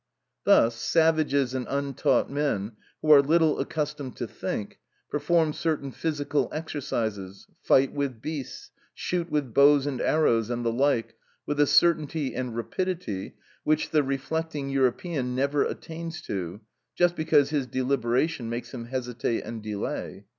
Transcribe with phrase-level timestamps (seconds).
[0.45, 2.71] Thus savages and untaught men,
[3.03, 4.79] who are little accustomed to think,
[5.11, 11.13] perform certain physical exercises, fight with beasts, shoot with bows and arrows and the like,
[11.45, 16.61] with a certainty and rapidity which the reflecting European never attains to,
[16.95, 20.25] just because his deliberation makes him hesitate and delay.